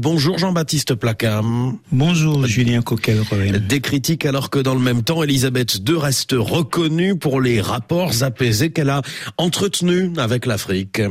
[0.00, 1.76] Bonjour Jean-Baptiste Placam.
[1.92, 3.20] Bonjour Julien coquel
[3.68, 8.22] Des critiques alors que dans le même temps, Elisabeth II reste reconnue pour les rapports
[8.22, 9.02] apaisés qu'elle a
[9.36, 11.02] entretenus avec l'Afrique.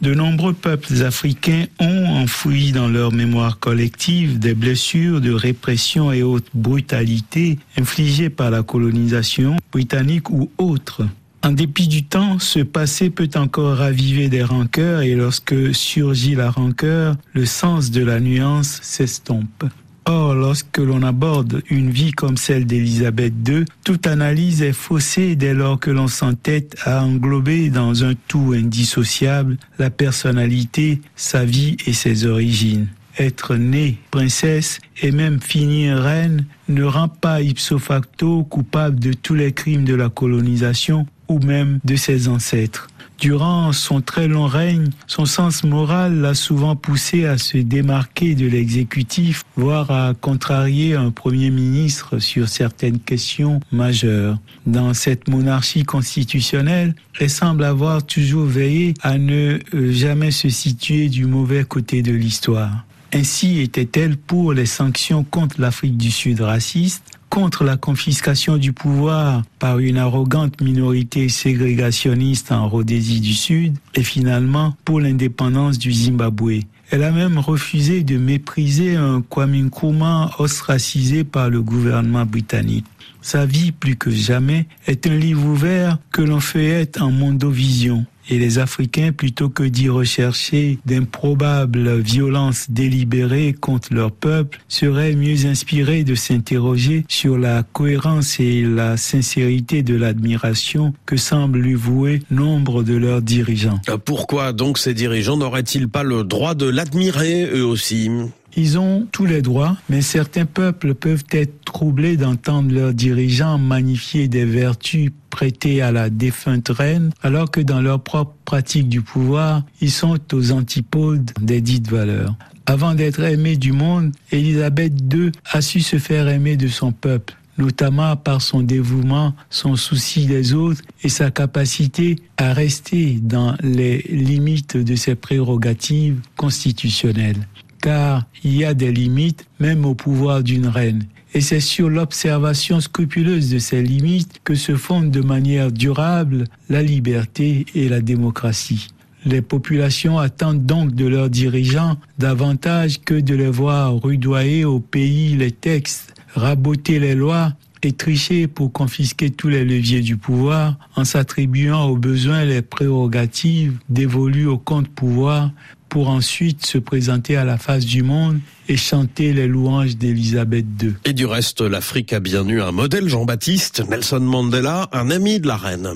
[0.00, 6.22] De nombreux peuples africains ont enfoui dans leur mémoire collective des blessures de répression et
[6.22, 11.02] autres brutalités infligées par la colonisation britannique ou autre.
[11.42, 16.50] En dépit du temps, ce passé peut encore raviver des rancœurs et lorsque surgit la
[16.50, 19.64] rancœur, le sens de la nuance s'estompe.
[20.04, 25.54] Or, lorsque l'on aborde une vie comme celle d'Élisabeth II, toute analyse est faussée dès
[25.54, 31.94] lors que l'on s'entête à englober dans un tout indissociable la personnalité, sa vie et
[31.94, 32.88] ses origines
[33.18, 39.34] être née princesse et même finir reine ne rend pas ipso facto coupable de tous
[39.34, 42.88] les crimes de la colonisation ou même de ses ancêtres.
[43.20, 48.46] Durant son très long règne, son sens moral l'a souvent poussé à se démarquer de
[48.46, 54.38] l'exécutif, voire à contrarier un premier ministre sur certaines questions majeures.
[54.66, 61.10] Dans cette monarchie constitutionnelle, elle semble avoir toujours veillé à ne euh, jamais se situer
[61.10, 62.86] du mauvais côté de l'histoire.
[63.12, 69.42] Ainsi était-elle pour les sanctions contre l'Afrique du Sud raciste, contre la confiscation du pouvoir
[69.58, 76.60] par une arrogante minorité ségrégationniste en Rhodésie du Sud et finalement pour l'indépendance du Zimbabwe.
[76.90, 82.86] Elle a même refusé de mépriser un Kwame Nkrumah ostracisé par le gouvernement britannique.
[83.22, 88.38] Sa vie, plus que jamais, est un livre ouvert que l'on feuillette en mondovision et
[88.38, 96.04] les Africains, plutôt que d'y rechercher d'improbables violences délibérées contre leur peuple, seraient mieux inspirés
[96.04, 102.82] de s'interroger sur la cohérence et la sincérité de l'admiration que semblent lui vouer nombre
[102.82, 103.80] de leurs dirigeants.
[103.88, 108.10] Euh, pourquoi donc ces dirigeants n'auraient-ils pas le droit de l'admirer eux aussi?
[108.56, 114.28] Ils ont tous les droits, mais certains peuples peuvent être troublés d'entendre leurs dirigeants magnifier
[114.28, 119.62] des vertus prêtées à la défunte reine, alors que dans leur propre pratique du pouvoir,
[119.80, 122.34] ils sont aux antipodes des dites valeurs.
[122.66, 127.34] Avant d'être aimée du monde, Élisabeth II a su se faire aimer de son peuple
[127.58, 133.98] notamment par son dévouement, son souci des autres et sa capacité à rester dans les
[134.08, 137.46] limites de ses prérogatives constitutionnelles
[137.80, 141.04] car il y a des limites même au pouvoir d'une reine.
[141.32, 146.82] Et c'est sur l'observation scrupuleuse de ces limites que se fondent de manière durable la
[146.82, 148.88] liberté et la démocratie.
[149.24, 155.36] Les populations attendent donc de leurs dirigeants davantage que de les voir rudoyer au pays
[155.36, 157.52] les textes, raboter les lois
[157.82, 163.78] et tricher pour confisquer tous les leviers du pouvoir en s'attribuant aux besoins les prérogatives
[163.88, 165.50] dévolues au compte pouvoir
[165.90, 170.94] pour ensuite se présenter à la face du monde et chanter les louanges d'Élisabeth II.
[171.04, 175.48] Et du reste, l'Afrique a bien eu un modèle, Jean-Baptiste, Nelson Mandela, un ami de
[175.48, 175.90] la reine.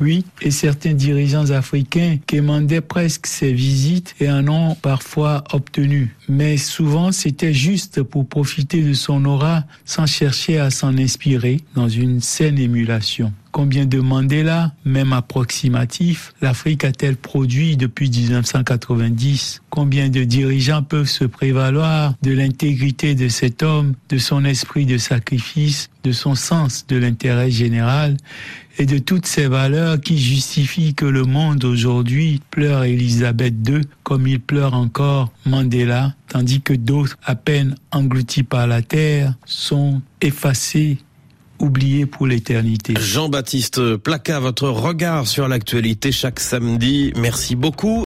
[0.00, 6.16] Oui, et certains dirigeants africains quémandaient presque ces visites et en ont parfois obtenu.
[6.28, 11.88] Mais souvent, c'était juste pour profiter de son aura sans chercher à s'en inspirer dans
[11.88, 13.32] une saine émulation.
[13.54, 21.22] Combien de Mandela, même approximatif, l'Afrique a-t-elle produit depuis 1990 Combien de dirigeants peuvent se
[21.22, 26.96] prévaloir de l'intégrité de cet homme, de son esprit de sacrifice, de son sens de
[26.96, 28.16] l'intérêt général
[28.76, 34.26] et de toutes ces valeurs qui justifient que le monde aujourd'hui pleure Elisabeth II comme
[34.26, 40.98] il pleure encore Mandela, tandis que d'autres, à peine engloutis par la terre, sont effacés
[41.64, 42.94] oublié pour l'éternité.
[42.98, 47.12] Jean-Baptiste Placa, votre regard sur l'actualité chaque samedi.
[47.16, 48.02] Merci beaucoup.